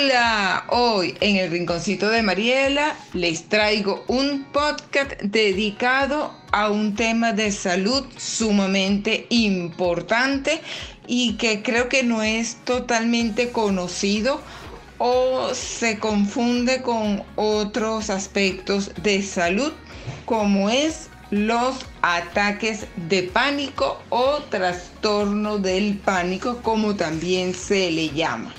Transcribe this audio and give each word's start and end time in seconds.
Hola, 0.00 0.64
hoy 0.68 1.16
en 1.20 1.36
el 1.36 1.50
Rinconcito 1.50 2.08
de 2.08 2.22
Mariela 2.22 2.96
les 3.14 3.48
traigo 3.48 4.04
un 4.06 4.44
podcast 4.52 5.14
dedicado 5.22 6.32
a 6.52 6.70
un 6.70 6.94
tema 6.94 7.32
de 7.32 7.50
salud 7.50 8.04
sumamente 8.16 9.26
importante 9.30 10.60
y 11.08 11.32
que 11.32 11.62
creo 11.64 11.88
que 11.88 12.04
no 12.04 12.22
es 12.22 12.58
totalmente 12.64 13.50
conocido 13.50 14.40
o 14.98 15.52
se 15.52 15.98
confunde 15.98 16.80
con 16.80 17.24
otros 17.34 18.08
aspectos 18.08 18.92
de 19.02 19.20
salud 19.20 19.72
como 20.26 20.70
es 20.70 21.08
los 21.30 21.74
ataques 22.02 22.86
de 23.08 23.24
pánico 23.24 24.00
o 24.10 24.42
trastorno 24.48 25.58
del 25.58 25.98
pánico 25.98 26.62
como 26.62 26.94
también 26.94 27.52
se 27.52 27.90
le 27.90 28.10
llama. 28.10 28.54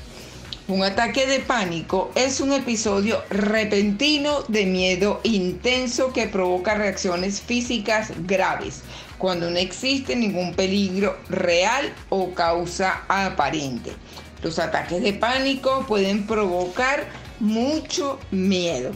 Un 0.70 0.84
ataque 0.84 1.26
de 1.26 1.40
pánico 1.40 2.12
es 2.14 2.40
un 2.40 2.54
episodio 2.54 3.24
repentino 3.32 4.44
de 4.50 4.68
miedo 4.68 5.20
intenso 5.24 6.14
que 6.14 6.28
provoca 6.28 6.76
reacciones 6.76 7.42
físicas 7.42 8.12
graves 8.28 8.84
cuando 9.18 9.50
no 9.50 9.58
existe 9.58 10.16
ningún 10.16 10.54
peligro 10.54 11.18
real 11.28 11.92
o 12.10 12.36
causa 12.36 13.02
aparente. 13.08 13.94
Los 14.44 14.60
ataques 14.60 15.02
de 15.02 15.14
pánico 15.14 15.86
pueden 15.88 16.28
provocar 16.28 17.08
mucho 17.40 18.20
miedo. 18.30 18.92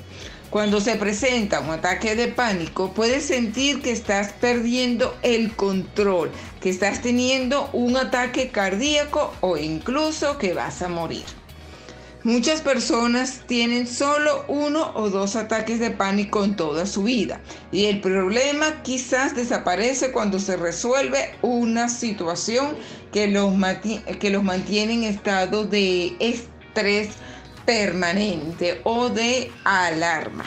Cuando 0.52 0.80
se 0.80 0.95
presenta 0.98 1.59
un 1.59 1.72
ataque 1.72 2.16
de 2.16 2.28
pánico, 2.28 2.94
puedes 2.94 3.26
sentir 3.26 3.81
que 3.81 3.92
estás 3.92 4.31
perdiendo 4.34 5.17
el 5.23 5.55
control, 5.55 6.30
que 6.62 6.70
estás 6.70 7.02
teniendo 7.02 7.72
un 7.73 7.98
ataque 7.98 8.50
cardíaco 8.50 9.34
o 9.42 9.58
incluso 9.58 10.38
que 10.38 10.53
vas 10.53 10.84
a 10.84 10.88
morir. 10.88 11.23
Muchas 12.23 12.62
personas 12.62 13.42
tienen 13.47 13.86
solo 13.86 14.45
uno 14.47 14.94
o 14.95 15.09
dos 15.09 15.36
ataques 15.36 15.81
de 15.81 15.92
pánico 15.92 16.45
en 16.45 16.56
toda 16.56 16.86
su 16.86 17.03
vida 17.03 17.42
y 17.70 17.86
el 17.86 18.00
problema 18.00 18.81
quizás 18.81 19.36
desaparece 19.36 20.14
cuando 20.14 20.39
se 20.39 20.56
resuelve 20.56 21.36
una 21.42 21.89
situación 21.89 22.78
que 23.12 23.28
los, 23.28 23.53
que 24.22 24.30
los 24.30 24.42
mantiene 24.42 24.94
en 24.94 25.03
estado 25.03 25.66
de 25.66 26.16
estrés 26.22 27.09
permanente 27.66 28.80
o 28.86 29.09
de 29.09 29.52
alarma. 29.66 30.45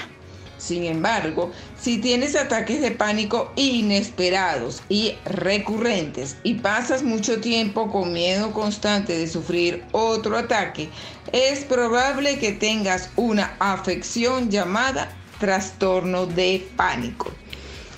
Sin 0.66 0.82
embargo, 0.82 1.52
si 1.80 1.98
tienes 1.98 2.34
ataques 2.34 2.80
de 2.80 2.90
pánico 2.90 3.52
inesperados 3.54 4.82
y 4.88 5.14
recurrentes 5.24 6.38
y 6.42 6.54
pasas 6.54 7.04
mucho 7.04 7.40
tiempo 7.40 7.88
con 7.92 8.12
miedo 8.12 8.52
constante 8.52 9.16
de 9.16 9.28
sufrir 9.28 9.84
otro 9.92 10.36
ataque, 10.36 10.88
es 11.30 11.64
probable 11.64 12.40
que 12.40 12.50
tengas 12.50 13.10
una 13.14 13.54
afección 13.60 14.50
llamada 14.50 15.08
trastorno 15.38 16.26
de 16.26 16.66
pánico. 16.74 17.30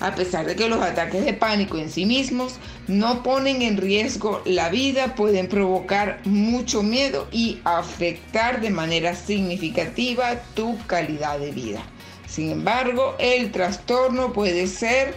A 0.00 0.14
pesar 0.14 0.44
de 0.44 0.54
que 0.54 0.68
los 0.68 0.82
ataques 0.82 1.24
de 1.24 1.32
pánico 1.32 1.78
en 1.78 1.90
sí 1.90 2.04
mismos 2.04 2.56
no 2.86 3.22
ponen 3.22 3.62
en 3.62 3.78
riesgo 3.78 4.42
la 4.44 4.68
vida, 4.68 5.14
pueden 5.14 5.48
provocar 5.48 6.20
mucho 6.24 6.82
miedo 6.82 7.28
y 7.32 7.60
afectar 7.64 8.60
de 8.60 8.70
manera 8.70 9.14
significativa 9.16 10.36
tu 10.54 10.78
calidad 10.86 11.38
de 11.38 11.50
vida. 11.50 11.82
Sin 12.28 12.50
embargo, 12.50 13.16
el 13.18 13.50
trastorno 13.50 14.32
puede 14.32 14.66
ser, 14.66 15.14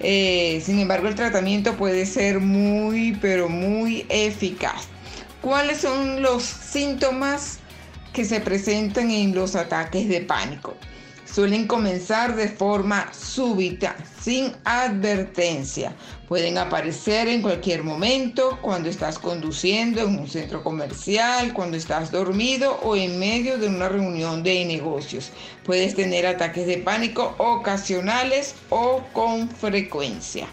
eh, 0.00 0.62
sin 0.64 0.78
embargo, 0.78 1.08
el 1.08 1.14
tratamiento 1.14 1.76
puede 1.76 2.06
ser 2.06 2.40
muy, 2.40 3.18
pero 3.20 3.48
muy 3.48 4.06
eficaz. 4.08 4.88
¿Cuáles 5.42 5.78
son 5.78 6.22
los 6.22 6.42
síntomas 6.42 7.58
que 8.12 8.24
se 8.24 8.40
presentan 8.40 9.10
en 9.10 9.34
los 9.34 9.56
ataques 9.56 10.08
de 10.08 10.20
pánico? 10.20 10.76
Suelen 11.36 11.66
comenzar 11.66 12.34
de 12.34 12.48
forma 12.48 13.12
súbita, 13.12 13.94
sin 14.22 14.54
advertencia. 14.64 15.94
Pueden 16.26 16.56
aparecer 16.56 17.28
en 17.28 17.42
cualquier 17.42 17.82
momento, 17.82 18.58
cuando 18.62 18.88
estás 18.88 19.18
conduciendo 19.18 20.00
en 20.00 20.18
un 20.18 20.28
centro 20.28 20.64
comercial, 20.64 21.52
cuando 21.52 21.76
estás 21.76 22.10
dormido 22.10 22.80
o 22.82 22.96
en 22.96 23.18
medio 23.18 23.58
de 23.58 23.68
una 23.68 23.90
reunión 23.90 24.42
de 24.42 24.64
negocios. 24.64 25.30
Puedes 25.62 25.94
tener 25.94 26.26
ataques 26.26 26.66
de 26.66 26.78
pánico 26.78 27.34
ocasionales 27.36 28.54
o 28.70 29.02
con 29.12 29.50
frecuencia. 29.50 30.48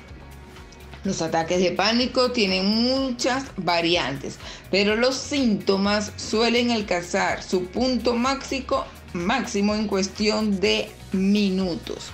Los 1.05 1.21
ataques 1.21 1.61
de 1.61 1.71
pánico 1.71 2.31
tienen 2.31 2.65
muchas 2.65 3.45
variantes, 3.55 4.37
pero 4.69 4.97
los 4.97 5.15
síntomas 5.15 6.11
suelen 6.17 6.71
alcanzar 6.71 7.41
su 7.41 7.67
punto 7.67 8.15
máximo 8.15 8.83
máximo 9.13 9.75
en 9.75 9.87
cuestión 9.87 10.59
de 10.59 10.89
minutos. 11.11 12.11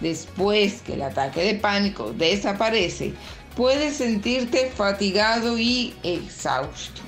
Después 0.00 0.82
que 0.82 0.94
el 0.94 1.02
ataque 1.02 1.42
de 1.42 1.54
pánico 1.54 2.12
desaparece, 2.12 3.12
puedes 3.56 3.96
sentirte 3.96 4.70
fatigado 4.74 5.58
y 5.58 5.94
exhausto. 6.02 7.02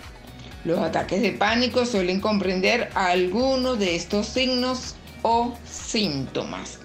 Los 0.65 0.79
ataques 0.79 1.23
de 1.23 1.33
pánico 1.33 1.87
suelen 1.87 2.21
comprender 2.21 2.91
algunos 2.95 3.79
de 3.79 3.97
estos 3.97 4.27
signos 4.27 4.95
o 5.23 5.55
síntomas. 5.65 6.79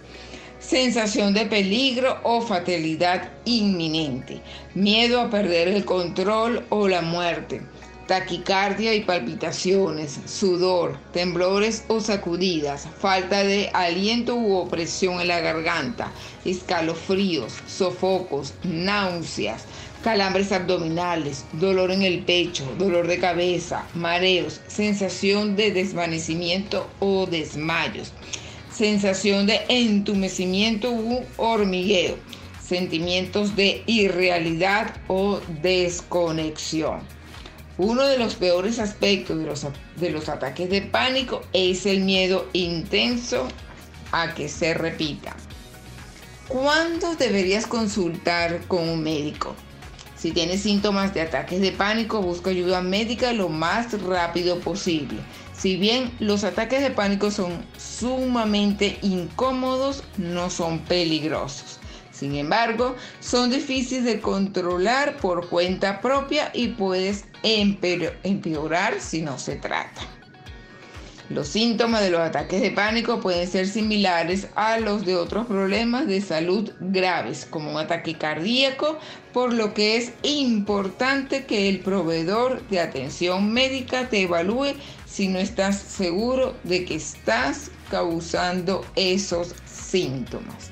Sensación 0.60 1.34
de 1.34 1.46
peligro 1.46 2.20
o 2.24 2.42
fatalidad 2.42 3.32
inminente. 3.44 4.42
Miedo 4.74 5.22
a 5.22 5.30
perder 5.30 5.68
el 5.68 5.86
control 5.86 6.66
o 6.70 6.88
la 6.88 7.02
muerte 7.02 7.62
taquicardia 8.08 8.94
y 8.94 9.02
palpitaciones, 9.02 10.20
sudor, 10.26 10.98
temblores 11.12 11.84
o 11.88 12.00
sacudidas, 12.00 12.88
falta 13.00 13.44
de 13.44 13.70
aliento 13.74 14.36
u 14.36 14.56
opresión 14.56 15.20
en 15.22 15.30
la 15.30 15.40
garganta, 15.40 16.12
escalofríos, 16.46 17.54
sofocos, 17.68 18.54
náuseas, 18.64 19.66
calambres 20.04 20.52
abdominales, 20.52 21.46
dolor 21.54 21.90
en 21.90 22.04
el 22.04 22.20
pecho, 22.20 22.64
dolor 22.78 23.08
de 23.08 23.18
cabeza, 23.18 23.88
mareos, 23.96 24.62
sensación 24.68 25.56
de 25.56 25.72
desvanecimiento 25.72 26.88
o 27.00 27.26
desmayos, 27.26 28.14
sensación 28.72 29.48
de 29.48 29.62
entumecimiento 29.68 30.92
u 30.92 31.24
hormigueo, 31.38 32.18
sentimientos 32.64 33.56
de 33.56 33.82
irrealidad 33.88 34.94
o 35.08 35.40
desconexión. 35.64 37.00
Uno 37.78 38.03
de 38.08 38.18
los 38.18 38.36
peores 38.36 38.80
aspectos 38.80 39.38
de 39.97 40.09
los, 40.09 40.30
ataques 40.30 40.69
de 40.69 40.81
pánico 40.81 41.41
es 41.52 41.86
el 41.86 42.02
miedo 42.02 42.47
intenso 42.53 43.50
a 44.13 44.34
que 44.34 44.47
se 44.47 44.74
repita. 44.74 45.36
¿Cuándo 46.47 47.16
deberías 47.16 47.68
consultar 47.68 48.66
con 48.68 48.88
un 48.88 49.03
médico? 49.03 49.56
Si 50.16 50.31
tienes 50.31 50.62
síntomas 50.62 51.13
de 51.13 51.22
ataques 51.22 51.59
de 51.59 51.74
pánico, 51.74 52.22
busca 52.22 52.50
ayuda 52.50 52.81
médica 52.81 53.34
lo 53.34 53.50
más 53.50 54.02
rápido 54.02 54.59
posible. 54.59 55.19
Si 55.53 55.75
bien 55.75 56.16
los 56.19 56.46
ataques 56.46 56.81
de 56.81 56.92
pánico 56.92 57.30
son 57.30 57.66
sumamente 57.78 58.97
incómodos, 59.02 60.03
no 60.18 60.50
son 60.50 60.80
peligrosos. 60.80 61.80
Sin 62.18 62.36
embargo, 62.36 62.96
son 63.20 63.50
difíciles 63.50 64.06
de 64.06 64.22
controlar 64.22 65.18
por 65.18 65.50
cuenta 65.50 66.00
propia 66.00 66.50
y 66.53 66.70
puedes 66.70 67.26
empeorar 67.44 69.02
si 69.02 69.22
no 69.22 69.38
se 69.38 69.58
trata. 69.58 70.02
Los 71.30 71.48
síntomas 71.48 72.02
de 72.02 72.12
los 72.12 72.22
ataques 72.22 72.62
de 72.62 72.70
pánico 72.70 73.20
pueden 73.20 73.48
ser 73.50 73.68
similares 73.68 74.48
a 74.54 74.78
los 74.80 75.06
de 75.06 75.16
otros 75.16 75.48
problemas 75.48 76.06
de 76.06 76.22
salud 76.22 76.72
graves, 76.80 77.48
como 77.50 77.72
un 77.72 77.80
ataque 77.80 78.16
cardíaco, 78.16 79.00
por 79.34 79.52
lo 79.52 79.74
que 79.74 79.98
es 79.98 80.14
importante 80.22 81.46
que 81.46 81.68
el 81.68 81.80
proveedor 81.80 82.66
de 82.70 82.80
atención 82.80 83.52
médica 83.52 84.07
te 84.07 84.22
evalúe 84.22 84.75
si 85.07 85.28
no 85.28 85.39
estás 85.39 85.80
seguro 85.80 86.56
de 86.63 86.86
que 86.86 86.95
estás 86.95 87.72
causando 87.89 88.86
esos 88.95 89.56
síntomas. 89.66 90.72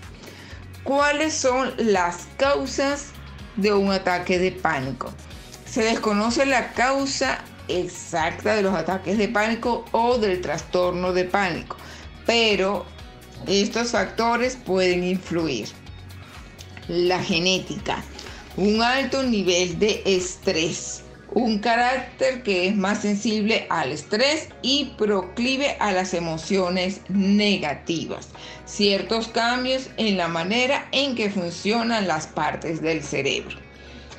¿Cuáles 0.84 1.34
son 1.34 1.74
las 1.78 2.28
causas 2.36 3.12
de 3.56 3.72
un 3.72 3.90
ataque 3.92 4.38
de 4.38 4.52
pánico? 4.52 5.14
Se 5.66 5.82
desconoce 5.82 6.46
la 6.46 6.74
causa 6.74 7.40
exacta 7.70 8.56
de 8.56 8.64
los 8.64 8.76
ataques 8.76 9.18
de 9.18 9.30
pánico 9.30 9.86
o 9.94 10.18
del 10.18 10.42
trastorno 10.42 11.14
de 11.14 11.24
pánico, 11.24 11.78
pero 12.26 12.86
estos 13.48 13.92
factores 13.92 14.58
pueden 14.58 15.06
influir. 15.06 15.70
La 16.90 17.24
genética, 17.24 18.04
un 18.58 18.82
alto 18.82 19.24
nivel 19.24 19.80
de 19.80 20.04
estrés, 20.06 21.04
un 21.36 21.60
carácter 21.60 22.44
que 22.44 22.68
es 22.68 22.76
más 22.76 23.02
sensible 23.02 23.66
al 23.70 23.92
estrés 23.92 24.50
y 24.62 24.94
proclive 24.98 25.78
a 25.80 25.92
las 25.92 26.14
emociones 26.14 27.02
negativas, 27.10 28.30
ciertos 28.66 29.28
cambios 29.30 29.90
en 29.98 30.18
la 30.18 30.28
manera 30.28 30.88
en 30.92 31.16
que 31.16 31.30
funcionan 31.30 32.08
las 32.08 32.28
partes 32.28 32.82
del 32.82 33.04
cerebro 33.04 33.58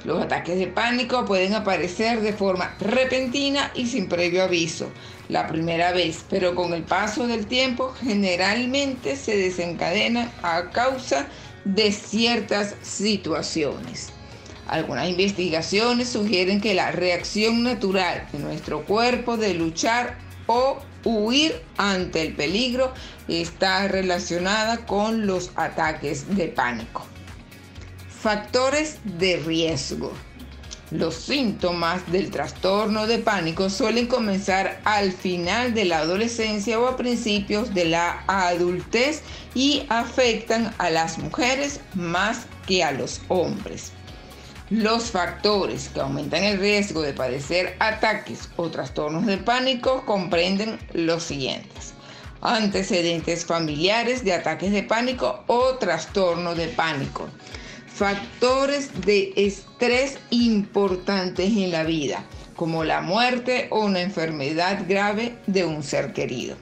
Los 0.05 0.23
ataques 0.23 0.59
de 0.59 0.67
pánico 0.67 1.25
pueden 1.25 1.55
aparecer 1.55 2.21
de 2.21 2.33
forma 2.33 2.75
repentina 2.81 3.71
y 3.75 3.87
sin 3.87 4.09
previo 4.09 4.43
aviso 4.43 4.91
la 5.29 5.47
primera 5.47 5.93
vez, 5.93 6.25
pero 6.29 6.55
con 6.55 6.75
el 6.75 6.83
paso 6.83 7.27
del 7.27 7.47
tiempo 7.47 7.95
generalmente 8.03 9.17
se 9.17 9.37
desencadenan 9.37 10.31
a 10.43 10.71
causa 10.71 11.27
de 11.65 11.93
ciertas 11.93 12.75
situaciones. 12.83 14.13
Algunas 14.67 15.09
investigaciones 15.09 16.09
sugieren 16.09 16.61
que 16.61 16.75
la 16.75 16.91
reacción 16.91 17.63
natural 17.63 18.27
de 18.33 18.39
nuestro 18.39 18.85
cuerpo 18.85 19.37
de 19.37 19.55
luchar 19.55 20.19
o 20.47 20.79
huir 21.05 21.61
ante 21.77 22.23
el 22.23 22.35
peligro 22.35 22.93
está 23.29 23.89
relacionada 23.89 24.87
con 24.87 25.27
los 25.27 25.51
ataques 25.57 26.35
de 26.37 26.49
pánico. 26.49 27.07
Factores 28.09 28.99
de 29.05 29.37
riesgo. 29.45 30.13
Los 30.91 31.15
síntomas 31.15 32.11
del 32.13 32.31
trastorno 32.31 33.07
de 33.07 33.19
pánico 33.19 33.69
suelen 33.69 34.07
comenzar 34.07 34.81
al 34.85 35.13
final 35.13 35.75
de 35.75 35.87
la 35.87 35.99
adolescencia 35.99 36.79
o 36.79 36.87
a 36.87 36.97
principios 36.97 37.75
de 37.75 37.87
la 37.87 38.23
adultez 38.29 39.23
y 39.55 39.85
afectan 39.89 40.73
a 40.79 40.91
las 40.91 41.19
mujeres 41.19 41.81
más 41.95 42.47
que 42.67 42.85
a 42.85 42.93
los 42.93 43.21
hombres. 43.29 43.93
Los 44.75 45.13
factores 45.13 45.89
que 45.89 46.01
aumentan 46.01 46.43
el 46.43 46.59
riesgo 46.59 47.01
de 47.01 47.13
padecer 47.13 47.77
ataques 47.79 48.49
o 48.57 48.71
trastornos 48.71 49.25
de 49.25 49.39
pánico 49.39 50.05
comprenden 50.05 50.81
los 50.93 51.23
siguientes 51.23 51.95
antecedentes 52.41 53.47
familiares 53.47 54.25
de 54.25 54.33
ataques 54.33 54.73
de 54.73 54.83
pánico 54.83 55.45
o 55.47 55.77
trastorno 55.77 56.57
de 56.57 56.67
pánico, 56.67 57.29
factores 57.87 58.91
de 59.03 59.33
estrés 59.37 60.19
importantes 60.31 61.47
en 61.57 61.71
la 61.71 61.85
vida, 61.85 62.25
como 62.57 62.83
la 62.83 63.01
muerte 63.01 63.69
o 63.71 63.85
una 63.85 64.01
enfermedad 64.01 64.85
grave 64.89 65.39
de 65.47 65.65
un 65.65 65.85
ser 65.85 66.13
querido. 66.13 66.57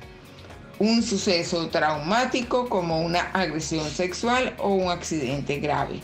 Un 0.79 1.03
suceso 1.03 1.71
traumático 1.71 2.69
como 2.69 3.01
una 3.01 3.23
agresión 3.33 3.89
sexual 3.89 4.55
o 4.59 4.69
un 4.69 4.91
accidente 4.91 5.61
grave. 5.61 6.03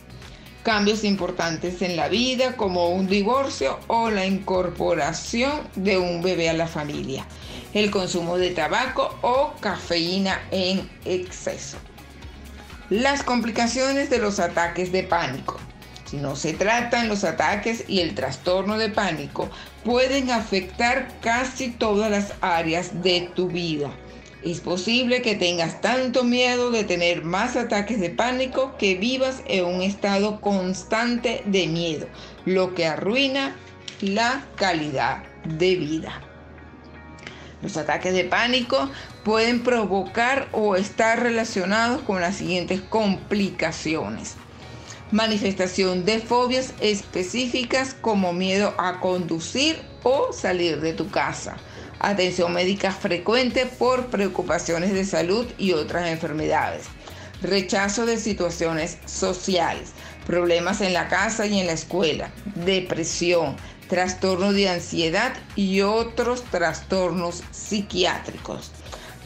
Cambios 0.69 1.03
importantes 1.03 1.81
en 1.81 1.97
la 1.97 2.11
vida 2.11 2.55
como 2.59 2.91
un 2.91 3.07
divorcio 3.07 3.81
o 3.87 4.11
la 4.11 4.27
incorporación 4.27 5.67
de 5.77 5.97
un 5.97 6.21
bebé 6.21 6.51
a 6.51 6.53
la 6.53 6.67
familia. 6.67 7.25
El 7.73 7.91
consumo 7.91 8.37
de 8.37 8.51
tabaco 8.51 9.19
o 9.23 9.55
cafeína 9.61 10.43
en 10.51 10.87
exceso. 11.07 11.79
Las 12.91 13.23
complicaciones 13.23 14.11
de 14.11 14.19
los 14.19 14.41
ataques 14.41 14.93
de 14.93 15.05
pánico. 15.05 15.59
Si 16.05 16.19
no 16.19 16.37
se 16.37 16.53
tratan 16.53 17.09
los 17.09 17.25
ataques 17.25 17.85
y 17.89 18.01
el 18.01 18.15
trastorno 18.15 18.77
de 18.77 18.91
pánico, 18.91 19.49
pueden 19.87 20.31
afectar 20.31 21.09
casi 21.23 21.71
todas 21.71 22.11
las 22.11 22.35
áreas 22.43 23.03
de 23.03 23.31
tu 23.35 23.49
vida. 23.49 23.91
Es 24.45 24.61
posible 24.61 25.21
que 25.21 25.35
tengas 25.35 25.81
tanto 25.81 26.23
miedo 26.23 26.71
de 26.71 26.85
tener 26.85 27.25
más 27.25 27.57
ataques 27.57 27.99
de 27.99 28.11
pánico 28.11 28.77
que 28.79 28.95
vivas 28.95 29.43
en 29.47 29.65
un 29.65 29.83
estado 29.83 30.41
constante 30.41 31.43
de 31.47 31.67
miedo, 31.67 32.07
lo 32.45 32.73
que 32.73 32.87
arruina 32.87 33.57
la 34.01 34.47
calidad 34.55 35.25
de 35.45 35.75
vida. 35.75 36.23
Los 37.63 37.77
ataques 37.77 38.15
de 38.15 38.23
pánico 38.23 38.89
pueden 39.25 39.65
provocar 39.65 40.49
o 40.53 40.77
estar 40.77 41.21
relacionados 41.21 42.03
con 42.03 42.21
las 42.21 42.37
siguientes 42.37 42.81
complicaciones. 42.81 44.37
Manifestación 45.11 46.05
de 46.05 46.21
fobias 46.21 46.75
específicas 46.81 47.95
como 47.95 48.33
miedo 48.33 48.73
a 48.79 49.01
conducir 49.01 49.81
o 50.05 50.33
salir 50.33 50.81
de 50.81 50.93
tu 50.93 51.11
casa. 51.11 51.57
Atención 52.01 52.53
médica 52.53 52.93
frecuente 52.93 53.67
por 53.67 54.07
preocupaciones 54.07 54.93
de 54.93 55.05
salud 55.05 55.47
y 55.59 55.73
otras 55.73 56.09
enfermedades. 56.09 56.87
Rechazo 57.43 58.07
de 58.07 58.17
situaciones 58.17 58.99
sociales. 59.07 59.91
Problemas 60.27 60.81
en 60.81 60.93
la 60.93 61.09
casa 61.09 61.47
y 61.47 61.61
en 61.61 61.67
la 61.67 61.73
escuela. 61.73 62.31
Depresión 62.55 63.57
trastorno 63.89 64.53
de 64.53 64.69
ansiedad 64.69 65.33
y 65.57 65.81
otros 65.81 66.45
trastornos 66.45 67.43
psiquiátricos. 67.51 68.71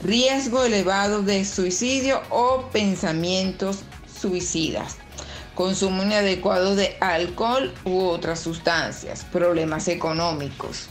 Riesgo 0.02 0.64
elevado 0.64 1.22
de 1.22 1.44
suicidio 1.44 2.22
o 2.30 2.68
pensamientos 2.72 3.80
suicidas. 4.20 4.96
Consumo 5.54 6.02
inadecuado 6.02 6.74
de 6.74 6.96
alcohol 7.00 7.74
u 7.84 8.04
otras 8.04 8.40
sustancias. 8.40 9.24
Problemas 9.30 9.86
económicos. 9.88 10.88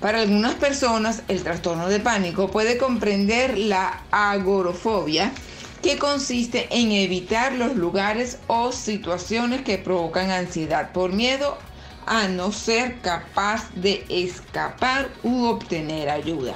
Para 0.00 0.22
algunas 0.22 0.54
personas, 0.54 1.22
el 1.28 1.42
trastorno 1.42 1.88
de 1.88 2.00
pánico 2.00 2.50
puede 2.50 2.78
comprender 2.78 3.58
la 3.58 4.02
agorofobia, 4.10 5.30
que 5.82 5.98
consiste 5.98 6.68
en 6.70 6.92
evitar 6.92 7.52
los 7.52 7.76
lugares 7.76 8.38
o 8.46 8.72
situaciones 8.72 9.62
que 9.62 9.78
provocan 9.78 10.30
ansiedad 10.30 10.92
por 10.92 11.12
miedo 11.12 11.58
a 12.06 12.28
no 12.28 12.50
ser 12.52 13.00
capaz 13.00 13.70
de 13.74 14.04
escapar 14.08 15.10
u 15.22 15.44
obtener 15.44 16.08
ayuda. 16.08 16.54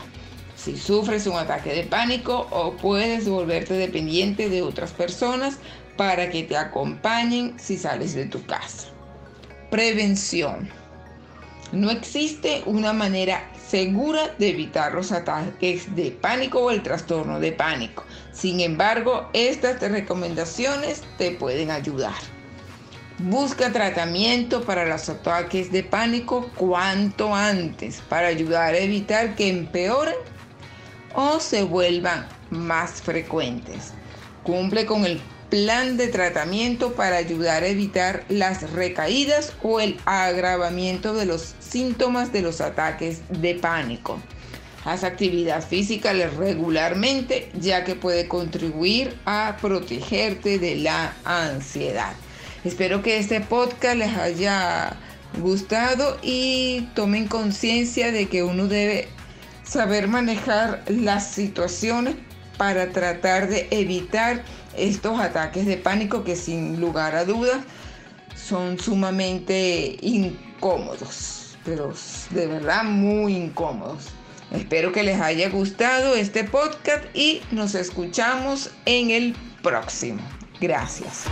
Si 0.56 0.76
sufres 0.78 1.26
un 1.26 1.36
ataque 1.36 1.74
de 1.74 1.84
pánico 1.84 2.46
o 2.50 2.72
puedes 2.76 3.28
volverte 3.28 3.74
dependiente 3.74 4.48
de 4.48 4.62
otras 4.62 4.92
personas 4.92 5.58
para 5.96 6.30
que 6.30 6.42
te 6.42 6.56
acompañen 6.56 7.54
si 7.58 7.76
sales 7.76 8.14
de 8.14 8.26
tu 8.26 8.44
casa. 8.46 8.88
Prevención. 9.70 10.83
No 11.74 11.90
existe 11.90 12.62
una 12.66 12.92
manera 12.92 13.50
segura 13.68 14.32
de 14.38 14.50
evitar 14.50 14.94
los 14.94 15.10
ataques 15.10 15.92
de 15.96 16.12
pánico 16.12 16.60
o 16.60 16.70
el 16.70 16.84
trastorno 16.84 17.40
de 17.40 17.50
pánico. 17.50 18.04
Sin 18.32 18.60
embargo, 18.60 19.28
estas 19.32 19.80
recomendaciones 19.80 21.02
te 21.18 21.32
pueden 21.32 21.72
ayudar. 21.72 22.14
Busca 23.18 23.72
tratamiento 23.72 24.62
para 24.62 24.86
los 24.86 25.08
ataques 25.08 25.72
de 25.72 25.82
pánico 25.82 26.48
cuanto 26.54 27.34
antes 27.34 28.00
para 28.08 28.28
ayudar 28.28 28.74
a 28.74 28.78
evitar 28.78 29.34
que 29.34 29.48
empeoren 29.48 30.14
o 31.14 31.40
se 31.40 31.64
vuelvan 31.64 32.28
más 32.50 33.02
frecuentes. 33.02 33.94
Cumple 34.44 34.86
con 34.86 35.04
el 35.04 35.20
plan 35.54 35.96
de 35.96 36.08
tratamiento 36.08 36.94
para 36.94 37.16
ayudar 37.16 37.62
a 37.62 37.68
evitar 37.68 38.24
las 38.28 38.72
recaídas 38.72 39.52
o 39.62 39.78
el 39.78 40.00
agravamiento 40.04 41.14
de 41.14 41.26
los 41.26 41.54
síntomas 41.60 42.32
de 42.32 42.42
los 42.42 42.60
ataques 42.60 43.20
de 43.28 43.54
pánico. 43.54 44.18
Haz 44.84 45.04
actividad 45.04 45.64
física 45.64 46.12
regularmente 46.12 47.52
ya 47.54 47.84
que 47.84 47.94
puede 47.94 48.26
contribuir 48.26 49.16
a 49.26 49.56
protegerte 49.60 50.58
de 50.58 50.74
la 50.74 51.14
ansiedad. 51.24 52.14
Espero 52.64 53.00
que 53.00 53.18
este 53.18 53.40
podcast 53.40 53.96
les 53.96 54.16
haya 54.16 54.96
gustado 55.40 56.18
y 56.20 56.88
tomen 56.96 57.28
conciencia 57.28 58.10
de 58.10 58.26
que 58.26 58.42
uno 58.42 58.66
debe 58.66 59.06
saber 59.62 60.08
manejar 60.08 60.82
las 60.88 61.30
situaciones 61.30 62.16
para 62.56 62.90
tratar 62.90 63.48
de 63.48 63.68
evitar 63.70 64.42
estos 64.76 65.18
ataques 65.20 65.66
de 65.66 65.76
pánico 65.76 66.24
que 66.24 66.36
sin 66.36 66.80
lugar 66.80 67.14
a 67.14 67.24
dudas 67.24 67.58
son 68.34 68.78
sumamente 68.78 69.96
incómodos, 70.00 71.56
pero 71.64 71.92
de 72.30 72.46
verdad 72.46 72.84
muy 72.84 73.36
incómodos. 73.36 74.08
Espero 74.52 74.92
que 74.92 75.02
les 75.02 75.20
haya 75.20 75.48
gustado 75.48 76.14
este 76.14 76.44
podcast 76.44 77.04
y 77.14 77.40
nos 77.50 77.74
escuchamos 77.74 78.70
en 78.84 79.10
el 79.10 79.34
próximo. 79.62 80.20
Gracias. 80.60 81.24